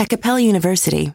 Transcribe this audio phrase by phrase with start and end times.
[0.00, 1.12] At Capella University,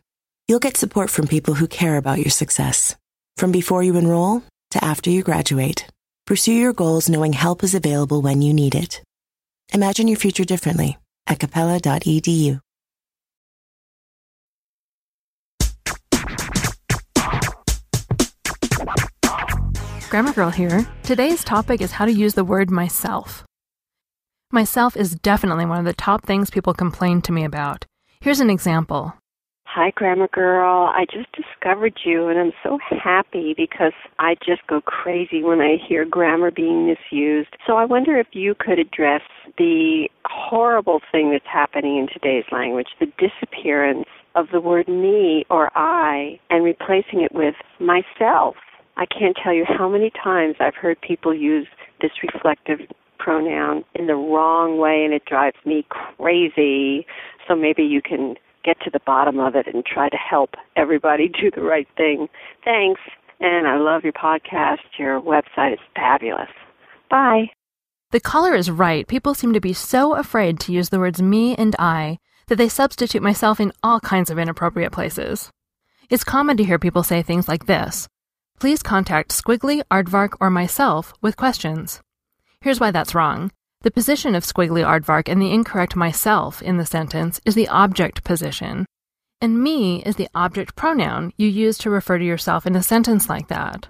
[0.49, 2.97] you'll get support from people who care about your success.
[3.37, 5.87] From before you enroll to after you graduate,
[6.27, 9.01] pursue your goals knowing help is available when you need it.
[9.73, 10.97] Imagine your future differently
[11.27, 12.59] at capella.edu.
[20.09, 20.85] Grammar Girl here.
[21.03, 23.45] Today's topic is how to use the word myself.
[24.51, 27.85] Myself is definitely one of the top things people complain to me about.
[28.23, 29.13] Here's an example.
[29.65, 30.89] Hi, Grammar Girl.
[30.95, 35.75] I just discovered you, and I'm so happy because I just go crazy when I
[35.89, 37.49] hear grammar being misused.
[37.67, 39.23] So I wonder if you could address
[39.57, 45.69] the horrible thing that's happening in today's language the disappearance of the word me or
[45.75, 48.55] I and replacing it with myself.
[48.95, 51.67] I can't tell you how many times I've heard people use
[51.99, 52.79] this reflective
[53.23, 57.05] pronoun in the wrong way, and it drives me crazy.
[57.47, 61.27] So maybe you can get to the bottom of it and try to help everybody
[61.41, 62.27] do the right thing.
[62.63, 63.01] Thanks.
[63.39, 64.79] And I love your podcast.
[64.97, 66.49] Your website is fabulous.
[67.09, 67.51] Bye.
[68.11, 69.07] The caller is right.
[69.07, 72.69] People seem to be so afraid to use the words me and I that they
[72.69, 75.49] substitute myself in all kinds of inappropriate places.
[76.09, 78.07] It's common to hear people say things like this
[78.59, 82.01] Please contact Squiggly, Aardvark, or myself with questions.
[82.63, 83.51] Here's why that's wrong.
[83.81, 88.23] The position of squiggly aardvark and the incorrect myself in the sentence is the object
[88.23, 88.85] position,
[89.41, 93.27] and me is the object pronoun you use to refer to yourself in a sentence
[93.27, 93.89] like that.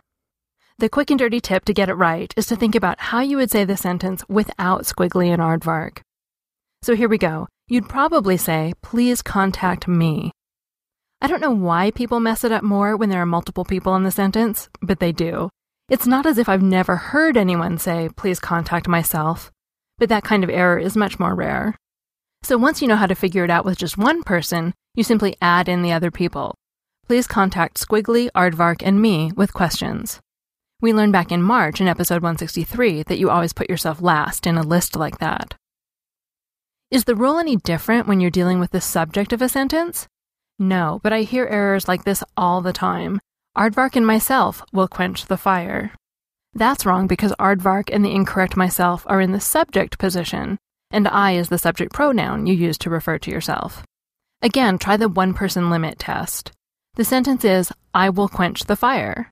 [0.79, 3.38] The quick and dirty tip to get it right is to think about how you
[3.38, 6.00] would say the sentence without squiggly and aardvark.
[6.81, 7.47] So here we go.
[7.67, 10.31] You'd probably say, please contact me.
[11.22, 14.01] I don't know why people mess it up more when there are multiple people in
[14.01, 15.50] the sentence, but they do.
[15.89, 19.51] It's not as if I've never heard anyone say, please contact myself
[19.97, 21.75] but that kind of error is much more rare.
[22.41, 25.38] So once you know how to figure it out with just one person, you simply
[25.41, 26.55] add in the other people.
[27.07, 30.19] Please contact Squiggly, Aardvark, and me with questions.
[30.81, 34.57] We learned back in March in episode 163 that you always put yourself last in
[34.57, 35.55] a list like that.
[36.91, 40.07] Is the rule any different when you're dealing with the subject of a sentence?
[40.59, 43.19] No, but I hear errors like this all the time.
[43.56, 45.94] Aardvark and myself will quench the fire.
[46.56, 50.58] That's wrong because aardvark and the incorrect myself are in the subject position,
[50.90, 53.84] and I is the subject pronoun you use to refer to yourself.
[54.41, 56.52] Again, try the one person limit test.
[56.96, 59.30] The sentence is, I will quench the fire.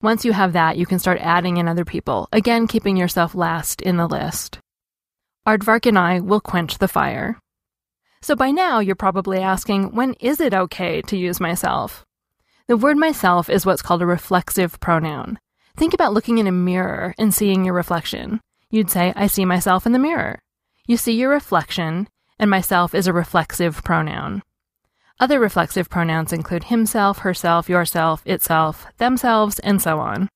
[0.00, 3.82] Once you have that, you can start adding in other people, again keeping yourself last
[3.82, 4.58] in the list.
[5.46, 7.38] Aardvark and I will quench the fire.
[8.22, 12.06] So by now, you're probably asking, when is it okay to use myself?
[12.68, 15.38] The word myself is what's called a reflexive pronoun.
[15.74, 18.42] Think about looking in a mirror and seeing your reflection.
[18.70, 20.38] You'd say, I see myself in the mirror.
[20.86, 22.08] You see your reflection,
[22.38, 24.42] and myself is a reflexive pronoun.
[25.18, 30.28] Other reflexive pronouns include himself, herself, yourself, itself, themselves, and so on.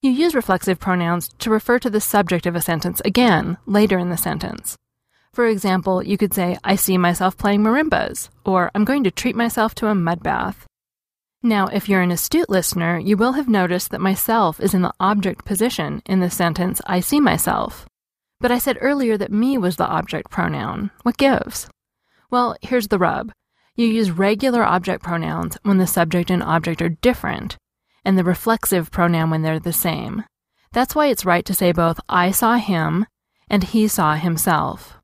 [0.00, 4.10] You use reflexive pronouns to refer to the subject of a sentence again later in
[4.10, 4.76] the sentence.
[5.32, 9.34] For example, you could say, I see myself playing marimbas, or I'm going to treat
[9.34, 10.67] myself to a mud bath.
[11.42, 14.92] Now, if you're an astute listener, you will have noticed that myself is in the
[14.98, 17.86] object position in the sentence, I see myself.
[18.40, 20.90] But I said earlier that me was the object pronoun.
[21.02, 21.68] What gives?
[22.28, 23.30] Well, here's the rub.
[23.76, 27.56] You use regular object pronouns when the subject and object are different,
[28.04, 30.24] and the reflexive pronoun when they're the same.
[30.72, 33.06] That's why it's right to say both I saw him
[33.48, 34.98] and he saw himself.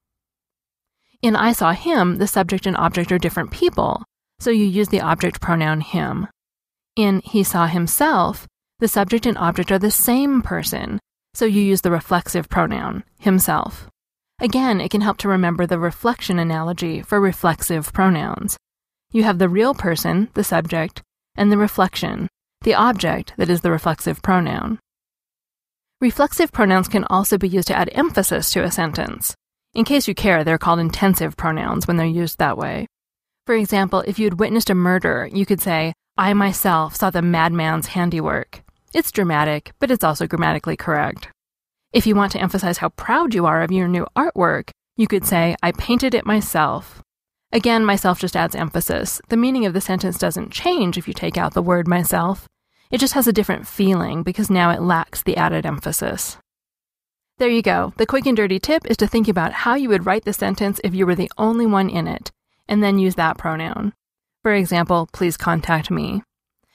[1.23, 4.03] In I saw him, the subject and object are different people,
[4.45, 6.29] so you use the object pronoun him.
[6.97, 8.47] In he saw himself,
[8.79, 11.01] the subject and object are the same person,
[11.33, 13.89] so you use the reflexive pronoun himself.
[14.39, 18.59] Again, it can help to remember the reflection analogy for reflexive pronouns.
[19.13, 21.01] You have the real person, the subject,
[21.35, 22.29] and the reflection,
[22.65, 24.79] the object that is the reflexive pronoun.
[26.03, 29.35] Reflexive pronouns can also be used to add emphasis to a sentence.
[29.73, 32.87] In case you care, they're called intensive pronouns when they're used that way.
[33.47, 37.21] For example, if you had witnessed a murder, you could say, I myself saw the
[37.21, 38.63] madman's handiwork.
[38.95, 41.29] It's dramatic, but it's also grammatically correct.
[41.93, 45.27] If you want to emphasize how proud you are of your new artwork, you could
[45.27, 47.03] say, I painted it myself.
[47.53, 49.21] Again, myself just adds emphasis.
[49.29, 52.49] The meaning of the sentence doesn't change if you take out the word myself.
[52.91, 56.39] It just has a different feeling because now it lacks the added emphasis.
[57.39, 57.93] There you go.
[57.97, 60.81] The quick and dirty tip is to think about how you would write the sentence
[60.83, 62.31] if you were the only one in it,
[62.69, 63.93] and then use that pronoun.
[64.43, 66.23] For example, please contact me.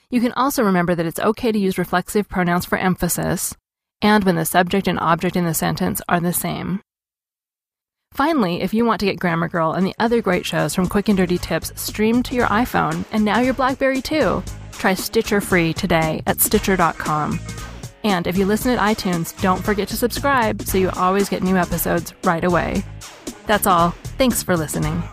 [0.09, 3.55] You can also remember that it's okay to use reflexive pronouns for emphasis,
[4.01, 6.81] and when the subject and object in the sentence are the same.
[8.13, 11.09] Finally, if you want to get Grammar Girl and the other great shows from Quick
[11.09, 15.73] and Dirty Tips streamed to your iPhone and now your Blackberry too, try Stitcher free
[15.73, 17.39] today at Stitcher.com.
[18.03, 21.57] And if you listen at iTunes, don't forget to subscribe so you always get new
[21.57, 22.83] episodes right away.
[23.45, 23.91] That's all.
[24.17, 25.03] Thanks for listening.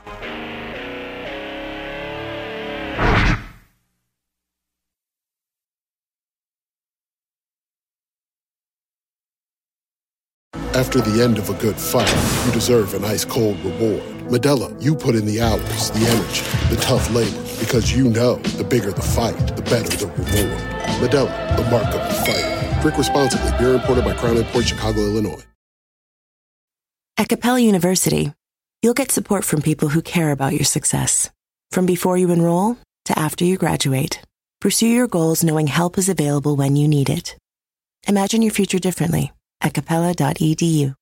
[10.76, 12.14] After the end of a good fight,
[12.44, 14.02] you deserve an ice cold reward.
[14.28, 18.62] Modelo, you put in the hours, the energy, the tough labor, because you know the
[18.62, 20.60] bigger the fight, the better the reward.
[21.00, 22.82] Modelo, the mark of the fighter.
[22.82, 23.50] Drink responsibly.
[23.56, 25.42] Beer imported by Crown Imports Chicago, Illinois.
[27.16, 28.34] At Capella University,
[28.82, 31.30] you'll get support from people who care about your success.
[31.70, 32.76] From before you enroll
[33.06, 34.20] to after you graduate,
[34.60, 37.34] pursue your goals knowing help is available when you need it.
[38.06, 40.94] Imagine your future differently at capella.edu.